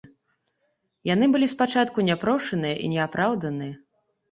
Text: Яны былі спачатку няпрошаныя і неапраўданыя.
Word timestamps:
Яны 1.09 1.25
былі 1.35 1.51
спачатку 1.53 2.07
няпрошаныя 2.09 2.75
і 2.87 2.91
неапраўданыя. 2.97 3.81